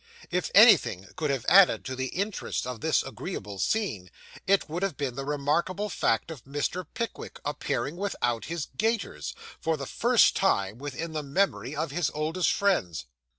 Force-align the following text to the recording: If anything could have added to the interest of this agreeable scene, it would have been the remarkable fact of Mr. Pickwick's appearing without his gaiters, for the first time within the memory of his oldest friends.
If 0.31 0.49
anything 0.55 1.09
could 1.15 1.29
have 1.29 1.45
added 1.47 1.85
to 1.85 1.95
the 1.95 2.07
interest 2.07 2.65
of 2.65 2.81
this 2.81 3.03
agreeable 3.03 3.59
scene, 3.59 4.09
it 4.47 4.67
would 4.67 4.81
have 4.81 4.97
been 4.97 5.13
the 5.13 5.23
remarkable 5.25 5.89
fact 5.89 6.31
of 6.31 6.43
Mr. 6.43 6.87
Pickwick's 6.95 7.39
appearing 7.45 7.97
without 7.97 8.45
his 8.45 8.65
gaiters, 8.75 9.35
for 9.59 9.77
the 9.77 9.85
first 9.85 10.35
time 10.35 10.79
within 10.79 11.11
the 11.13 11.21
memory 11.21 11.75
of 11.75 11.91
his 11.91 12.09
oldest 12.15 12.51
friends. 12.51 13.05